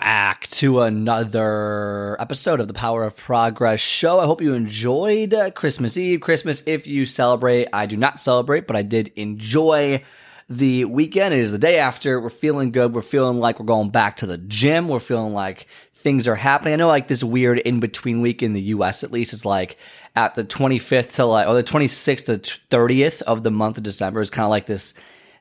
[0.00, 4.18] back to another episode of the Power of Progress show.
[4.18, 7.68] I hope you enjoyed uh, Christmas Eve, Christmas if you celebrate.
[7.72, 10.02] I do not celebrate, but I did enjoy
[10.48, 11.32] the weekend.
[11.32, 12.20] It is the day after.
[12.20, 12.92] We're feeling good.
[12.92, 14.88] We're feeling like we're going back to the gym.
[14.88, 16.72] We're feeling like things are happening.
[16.72, 19.76] I know like this weird in between week in the US at least is like
[20.16, 22.38] at the 25th to like, or the 26th to
[22.76, 24.94] 30th of the month of December is kind of like this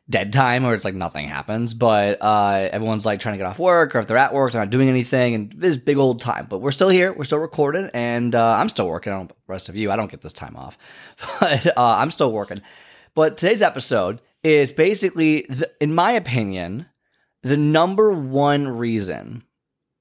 [0.09, 3.59] dead time where it's like nothing happens, but uh, everyone's like trying to get off
[3.59, 5.33] work or if they're at work, they're not doing anything.
[5.33, 7.13] And this big old time, but we're still here.
[7.13, 9.91] We're still recording and uh, I'm still working on the rest of you.
[9.91, 10.77] I don't get this time off,
[11.39, 12.61] but uh, I'm still working.
[13.15, 16.87] But today's episode is basically, the, in my opinion,
[17.41, 19.43] the number one reason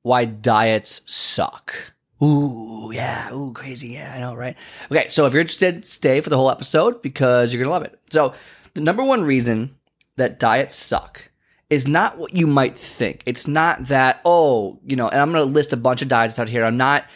[0.03, 1.94] why diets suck.
[2.22, 4.56] Ooh, yeah, ooh, crazy, yeah, I know, right?
[4.91, 7.98] Okay, so if you're interested, stay for the whole episode because you're gonna love it.
[8.11, 8.34] So,
[8.75, 9.77] the number one reason
[10.16, 11.30] that diets suck
[11.70, 13.22] is not what you might think.
[13.24, 16.38] It's not that, oh, you know, and I'm going to list a bunch of diets
[16.38, 16.64] out here.
[16.64, 17.06] I'm not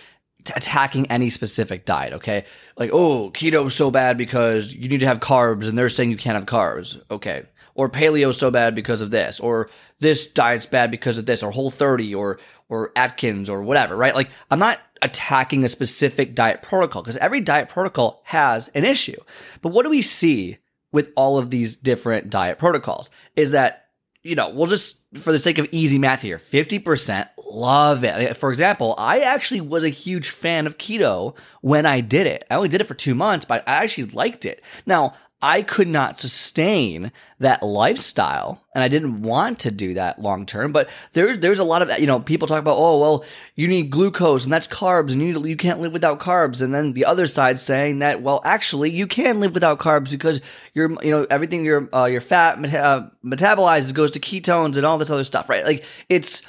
[0.45, 2.45] t- attacking any specific diet, okay?
[2.79, 6.11] Like, oh, keto is so bad because you need to have carbs and they're saying
[6.11, 7.45] you can't have carbs, okay?
[7.75, 11.43] Or paleo is so bad because of this, or this diet's bad because of this,
[11.43, 14.15] or Whole 30, or or Atkins, or whatever, right?
[14.15, 19.21] Like, I'm not attacking a specific diet protocol because every diet protocol has an issue.
[19.61, 20.59] But what do we see
[20.97, 23.83] with all of these different diet protocols is that
[24.23, 28.09] you know, we'll just, for the sake of easy math here, 50% love it.
[28.09, 32.45] Eh, for example, I actually was a huge fan of keto when I did it.
[32.51, 34.65] I only did it for two months, but I actually liked it.
[34.85, 40.47] Now, I could not sustain that lifestyle and I didn't want to do that long
[40.47, 40.73] term.
[40.73, 43.25] But there's there's a lot of you know people talk about oh well
[43.55, 46.95] you need glucose and that's carbs and you you can't live without carbs and then
[46.95, 50.41] the other side saying that well actually you can live without carbs because
[50.73, 54.87] your you know everything your uh, your fat meta- uh, metabolizes goes to ketones and
[54.87, 56.41] all this other stuff right like it's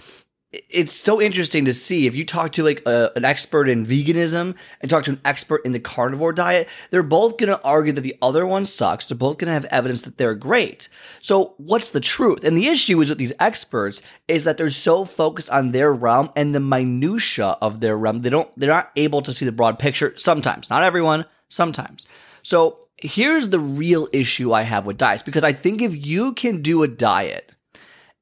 [0.51, 4.55] it's so interesting to see if you talk to like a, an expert in veganism
[4.79, 8.01] and talk to an expert in the carnivore diet they're both going to argue that
[8.01, 9.05] the other one sucks.
[9.05, 10.87] They're both going to have evidence that they're great.
[11.19, 12.45] So what's the truth?
[12.45, 16.29] And the issue is with these experts is that they're so focused on their realm
[16.35, 19.79] and the minutia of their realm they don't they're not able to see the broad
[19.79, 20.69] picture sometimes.
[20.69, 22.05] Not everyone sometimes.
[22.41, 26.63] So here's the real issue i have with diets because i think if you can
[26.63, 27.51] do a diet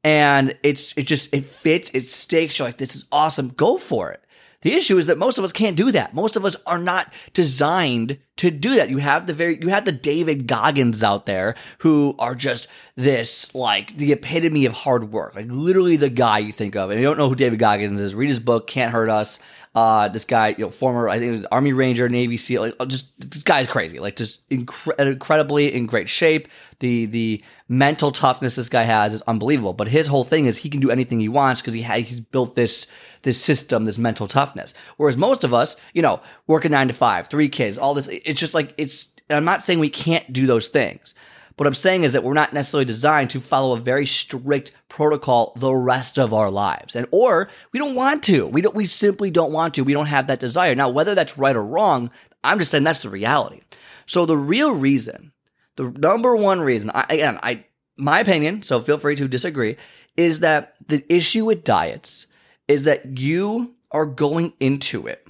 [0.06, 2.60] and it's it just it fits, it stakes.
[2.60, 3.50] You're like, this is awesome.
[3.50, 4.22] Go for it.
[4.62, 6.14] The issue is that most of us can't do that.
[6.14, 8.90] Most of us are not designed to do that.
[8.90, 13.54] You have the very you have the David Goggins out there who are just this
[13.56, 15.36] like the epitome of hard work.
[15.36, 16.92] Like literally the guy you think of.
[16.92, 19.40] And you don't know who David Goggins is, read his book, Can't Hurt Us.
[19.76, 22.76] Uh, this guy, you know, former, I think it was Army Ranger, Navy SEAL, like
[22.80, 26.48] uh, just this guy's crazy, like just incre- incredibly in great shape.
[26.80, 29.74] The the mental toughness this guy has is unbelievable.
[29.74, 32.56] But his whole thing is he can do anything he wants because he he's built
[32.56, 32.88] this
[33.24, 34.74] this system, this mental toughness.
[34.96, 38.40] Whereas most of us, you know, working nine to five, three kids, all this, it's
[38.40, 39.12] just like it's.
[39.30, 41.16] I'm not saying we can't do those things.
[41.58, 45.54] What I'm saying is that we're not necessarily designed to follow a very strict protocol
[45.56, 46.96] the rest of our lives.
[46.96, 48.46] And or we don't want to.
[48.48, 49.84] We don't we simply don't want to.
[49.84, 50.76] We don't have that desire.
[50.76, 52.12] Now, whether that's right or wrong,
[52.44, 53.62] I'm just saying that's the reality.
[54.06, 55.32] So the real reason,
[55.78, 57.66] the number one reason, I, again, I
[57.98, 59.78] my opinion, so feel free to disagree,
[60.18, 62.28] is that the issue with diets
[62.68, 65.26] is that you are going into it.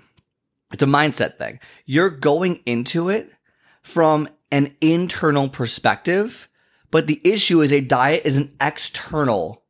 [0.73, 1.59] It's a mindset thing.
[1.85, 3.31] You're going into it
[3.83, 6.47] from an internal perspective,
[6.89, 9.61] but the issue is a diet is an external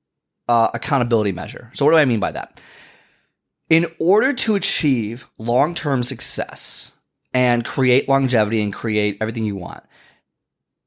[0.47, 1.71] uh, accountability measure.
[1.73, 2.61] So, what do I mean by that?
[3.67, 6.91] In order to achieve long term success
[7.33, 9.83] and create longevity and create everything you want,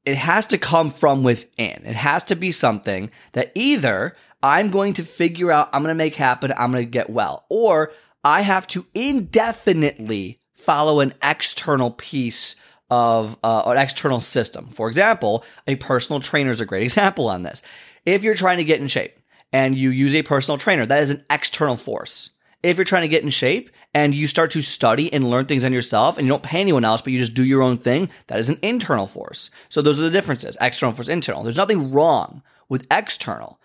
[0.05, 1.83] it has to come from within.
[1.85, 6.03] It has to be something that either I'm going to figure out, I'm going to
[6.03, 7.91] make happen, I'm going to get well, or
[8.23, 12.55] I have to indefinitely follow an external piece
[12.89, 14.67] of uh, an external system.
[14.67, 17.61] For example, a personal trainer is a great example on this.
[18.05, 19.19] If you're trying to get in shape
[19.51, 22.31] and you use a personal trainer, that is an external force.
[22.61, 25.63] If you're trying to get in shape and you start to study and learn things
[25.63, 28.09] on yourself and you don't pay anyone else, but you just do your own thing,
[28.27, 29.49] that is an internal force.
[29.69, 31.43] So those are the differences external force, internal.
[31.43, 33.59] There's nothing wrong with external.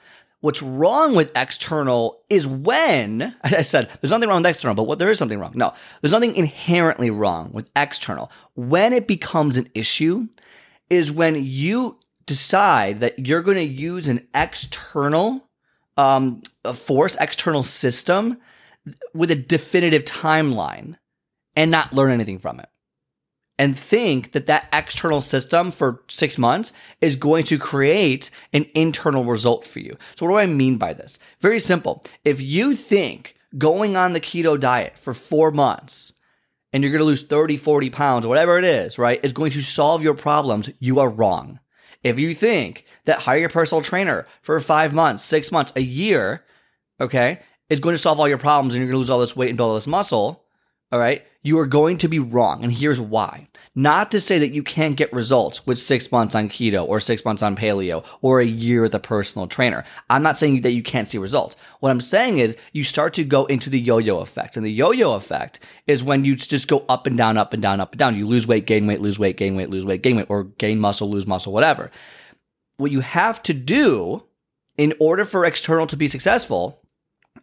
[0.44, 4.82] What's wrong with external is when as I said there's nothing wrong with external, but
[4.82, 5.52] what there is something wrong.
[5.54, 8.30] No, there's nothing inherently wrong with external.
[8.54, 10.28] When it becomes an issue
[10.90, 15.48] is when you decide that you're going to use an external
[15.96, 16.42] um,
[16.74, 18.38] force, external system
[19.14, 20.98] with a definitive timeline
[21.56, 22.68] and not learn anything from it
[23.58, 29.24] and think that that external system for six months is going to create an internal
[29.24, 29.96] result for you.
[30.16, 31.18] So, what do I mean by this?
[31.40, 32.04] Very simple.
[32.24, 36.12] If you think going on the keto diet for four months
[36.72, 39.62] and you're going to lose 30, 40 pounds, whatever it is, right, is going to
[39.62, 41.60] solve your problems, you are wrong.
[42.02, 46.44] If you think that hire a personal trainer for five months, six months, a year,
[47.00, 47.40] okay,
[47.70, 49.48] is going to solve all your problems and you're going to lose all this weight
[49.48, 50.43] and build all this muscle,
[50.94, 52.62] all right, you are going to be wrong.
[52.62, 53.48] And here's why.
[53.74, 57.24] Not to say that you can't get results with six months on keto or six
[57.24, 59.84] months on paleo or a year with a personal trainer.
[60.08, 61.56] I'm not saying that you can't see results.
[61.80, 64.56] What I'm saying is you start to go into the yo-yo effect.
[64.56, 65.58] And the yo-yo effect
[65.88, 68.16] is when you just go up and down, up and down, up and down.
[68.16, 70.78] You lose weight, gain weight, lose weight, gain weight, lose weight, gain weight, or gain
[70.78, 71.90] muscle, lose muscle, whatever.
[72.76, 74.22] What you have to do
[74.78, 76.83] in order for external to be successful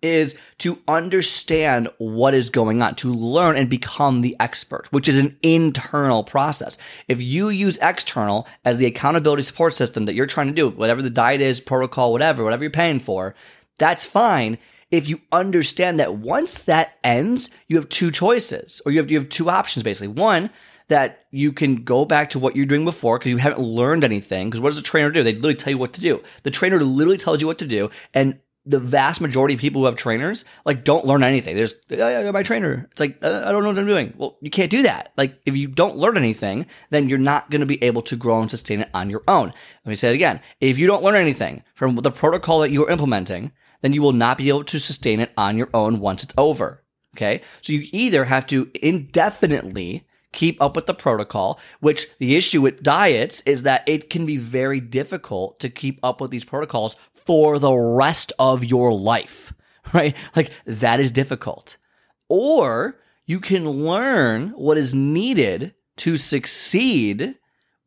[0.01, 5.17] is to understand what is going on, to learn and become the expert, which is
[5.17, 6.77] an internal process.
[7.07, 11.01] If you use external as the accountability support system that you're trying to do, whatever
[11.01, 13.35] the diet is, protocol, whatever, whatever you're paying for,
[13.77, 14.57] that's fine.
[14.89, 19.19] If you understand that once that ends, you have two choices, or you have you
[19.19, 20.09] have two options basically.
[20.09, 20.49] One,
[20.89, 24.49] that you can go back to what you're doing before because you haven't learned anything.
[24.49, 25.23] Because what does a trainer do?
[25.23, 26.21] They literally tell you what to do.
[26.43, 29.85] The trainer literally tells you what to do, and the vast majority of people who
[29.85, 31.55] have trainers like don't learn anything.
[31.55, 32.87] There's oh, my trainer.
[32.91, 34.13] It's like uh, I don't know what I'm doing.
[34.17, 35.13] Well, you can't do that.
[35.17, 38.39] Like if you don't learn anything, then you're not going to be able to grow
[38.41, 39.47] and sustain it on your own.
[39.85, 40.41] Let me say it again.
[40.59, 44.37] If you don't learn anything from the protocol that you're implementing, then you will not
[44.37, 46.83] be able to sustain it on your own once it's over.
[47.17, 52.61] Okay, so you either have to indefinitely keep up with the protocol, which the issue
[52.61, 56.95] with diets is that it can be very difficult to keep up with these protocols
[57.25, 59.53] for the rest of your life,
[59.93, 60.15] right?
[60.35, 61.77] Like that is difficult.
[62.29, 67.35] Or you can learn what is needed to succeed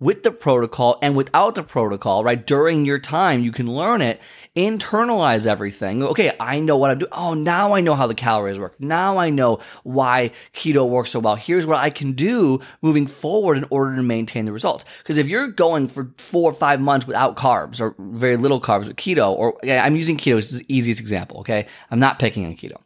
[0.04, 2.46] with the protocol and without the protocol, right?
[2.46, 4.20] During your time, you can learn it,
[4.54, 6.02] internalize everything.
[6.02, 7.10] Okay, I know what I'm doing.
[7.12, 8.78] Oh, now I know how the calories work.
[8.78, 11.36] Now I know why keto works so well.
[11.36, 14.84] Here's what I can do moving forward in order to maintain the results.
[14.98, 18.86] Because if you're going for four or five months without carbs or very little carbs
[18.86, 21.66] with keto, or I'm using keto as the easiest example, okay?
[21.90, 22.76] I'm not picking on keto.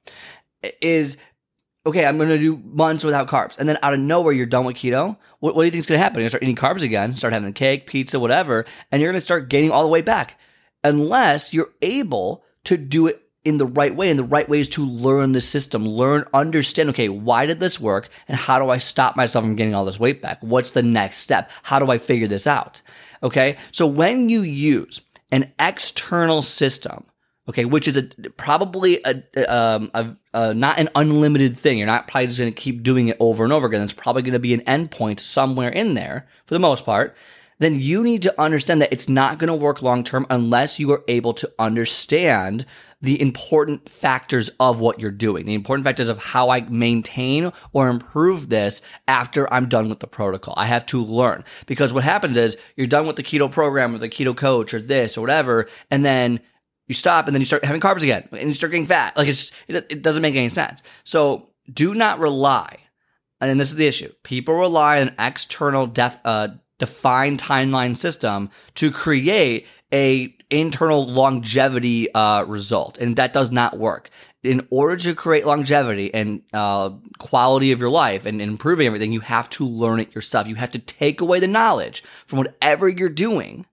[0.80, 1.16] Is
[1.88, 3.58] okay, I'm going to do months without carbs.
[3.58, 5.16] And then out of nowhere, you're done with keto.
[5.40, 6.20] What, what do you think is going to happen?
[6.20, 9.20] You're going to start eating carbs again, start having cake, pizza, whatever, and you're going
[9.20, 10.38] to start gaining all the way back
[10.84, 14.10] unless you're able to do it in the right way.
[14.10, 17.80] And the right way is to learn the system, learn, understand, okay, why did this
[17.80, 18.08] work?
[18.28, 20.38] And how do I stop myself from getting all this weight back?
[20.42, 21.50] What's the next step?
[21.62, 22.82] How do I figure this out?
[23.22, 23.56] Okay.
[23.72, 25.00] So when you use
[25.30, 27.04] an external system,
[27.48, 28.02] okay, which is a
[28.36, 29.22] probably a,
[29.52, 31.78] um, a, a, not an unlimited thing.
[31.78, 33.80] You're not probably just going to keep doing it over and over again.
[33.80, 37.16] There's probably going to be an endpoint somewhere in there for the most part.
[37.60, 40.92] Then you need to understand that it's not going to work long term unless you
[40.92, 42.66] are able to understand
[43.00, 47.88] the important factors of what you're doing, the important factors of how I maintain or
[47.88, 50.54] improve this after I'm done with the protocol.
[50.56, 53.98] I have to learn because what happens is you're done with the keto program or
[53.98, 56.40] the keto coach or this or whatever, and then
[56.88, 59.16] you stop and then you start having carbs again and you start getting fat.
[59.16, 60.82] Like it's it, it doesn't make any sense.
[61.04, 62.78] So do not rely,
[63.40, 64.12] and this is the issue.
[64.24, 72.12] People rely on an external def, uh, defined timeline system to create a internal longevity
[72.14, 74.10] uh, result, and that does not work.
[74.44, 79.20] In order to create longevity and uh, quality of your life and improving everything, you
[79.20, 80.46] have to learn it yourself.
[80.46, 83.66] You have to take away the knowledge from whatever you're doing,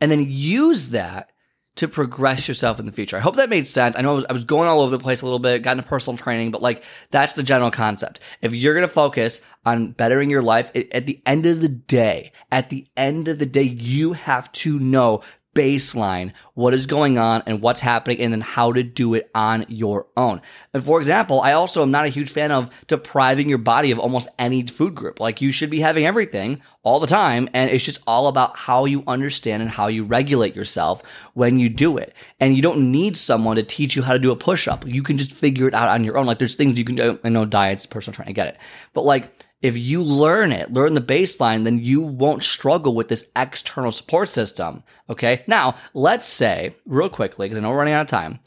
[0.00, 1.31] and then use that
[1.74, 3.16] to progress yourself in the future.
[3.16, 3.96] I hope that made sense.
[3.96, 5.78] I know I was, I was, going all over the place a little bit, got
[5.78, 8.20] into personal training, but like that's the general concept.
[8.42, 11.68] If you're going to focus on bettering your life, it, at the end of the
[11.68, 15.22] day, at the end of the day, you have to know
[15.54, 19.64] baseline what is going on and what's happening and then how to do it on
[19.68, 20.40] your own.
[20.72, 23.98] And for example, I also am not a huge fan of depriving your body of
[23.98, 25.20] almost any food group.
[25.20, 28.84] Like you should be having everything all the time and it's just all about how
[28.84, 31.02] you understand and how you regulate yourself
[31.34, 32.14] when you do it.
[32.40, 34.86] And you don't need someone to teach you how to do a push up.
[34.86, 36.26] You can just figure it out on your own.
[36.26, 37.18] Like there's things you can do.
[37.24, 38.58] I know diets, personal training, I get it.
[38.94, 39.30] But like
[39.62, 44.28] if you learn it, learn the baseline, then you won't struggle with this external support
[44.28, 44.82] system.
[45.08, 45.44] Okay.
[45.46, 48.40] Now, let's say real quickly, because I know we're running out of time,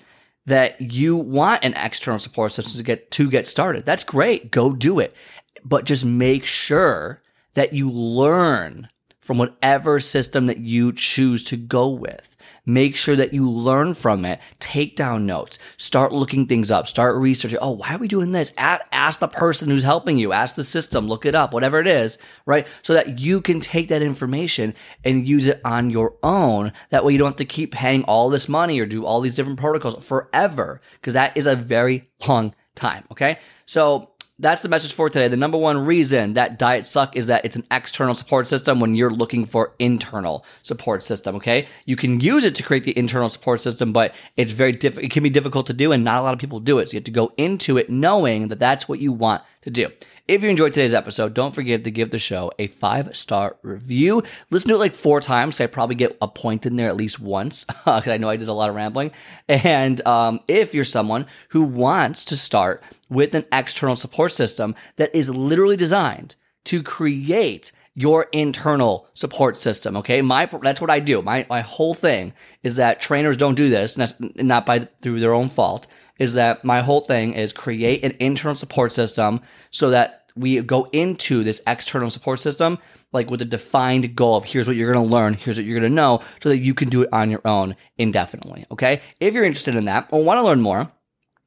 [0.46, 3.86] that you want an external support system to get to get started.
[3.86, 4.52] That's great.
[4.52, 5.16] Go do it.
[5.64, 8.90] But just make sure that you learn
[9.26, 12.38] from whatever system that you choose to go with.
[12.68, 14.40] Make sure that you learn from it.
[14.60, 15.58] Take down notes.
[15.78, 16.88] Start looking things up.
[16.88, 17.58] Start researching.
[17.60, 18.52] Oh, why are we doing this?
[18.58, 20.32] Ask the person who's helping you.
[20.32, 21.08] Ask the system.
[21.08, 21.54] Look it up.
[21.54, 22.68] Whatever it is, right?
[22.84, 26.72] So that you can take that information and use it on your own.
[26.92, 29.36] That way you don't have to keep paying all this money or do all these
[29.36, 33.06] different protocols forever because that is a very long time.
[33.12, 33.40] Okay.
[33.66, 35.30] So that's the message for today.
[35.30, 38.94] The number one reason that diets suck is that it's an external support system when
[38.94, 41.38] you're looking for internal support system.
[41.38, 45.00] Okay, you can use it to create the internal support system, but it's very diff-
[45.00, 46.90] It can be difficult to do, and not a lot of people do it.
[46.90, 49.90] So you have to go into it knowing that that's what you want to do.
[50.28, 54.24] If you enjoyed today's episode, don't forget to give the show a five star review.
[54.50, 55.58] Listen to it like four times.
[55.58, 58.38] So I probably get a point in there at least once because I know I
[58.38, 59.12] did a lot of rambling.
[59.48, 65.14] And um, if you're someone who wants to start with an external support system that
[65.14, 69.96] is literally designed to create your internal support system.
[69.98, 71.22] Okay, my that's what I do.
[71.22, 75.20] My my whole thing is that trainers don't do this, and that's not by through
[75.20, 75.86] their own fault
[76.20, 79.42] is that my whole thing is create an internal support system
[79.72, 82.78] so that we go into this external support system
[83.14, 85.80] like with a defined goal of here's what you're going to learn, here's what you're
[85.80, 88.66] going to know, so that you can do it on your own indefinitely.
[88.72, 89.02] Okay.
[89.20, 90.92] If you're interested in that or want to learn more,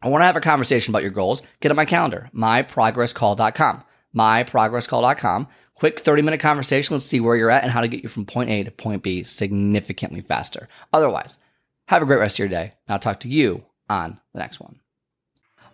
[0.01, 3.85] I want to have a conversation about your goals, get on my calendar, myprogresscall.com.
[4.17, 5.49] Myprogresscall.com.
[5.75, 6.95] Quick 30 minute conversation.
[6.95, 9.03] Let's see where you're at and how to get you from point A to point
[9.03, 10.69] B significantly faster.
[10.93, 11.39] Otherwise,
[11.87, 12.73] have a great rest of your day.
[12.87, 14.81] And I'll talk to you on the next one.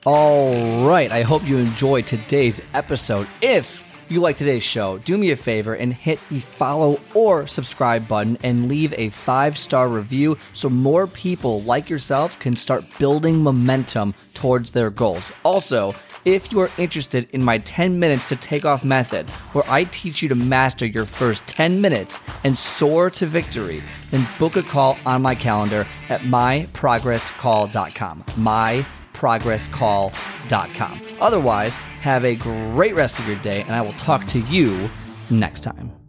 [0.06, 1.10] All right.
[1.10, 3.26] I hope you enjoyed today's episode.
[3.40, 8.06] If you like today's show, do me a favor and hit the follow or subscribe
[8.06, 13.42] button and leave a five star review so more people like yourself can start building
[13.42, 15.32] momentum towards their goals.
[15.42, 15.94] Also,
[16.24, 20.22] if you are interested in my 10 minutes to take off method, where I teach
[20.22, 23.82] you to master your first 10 minutes and soar to victory,
[24.14, 28.22] then book a call on my calendar at myprogresscall.com.
[28.22, 31.00] Myprogresscall.com.
[31.20, 34.88] Otherwise, have a great rest of your day, and I will talk to you
[35.30, 36.03] next time.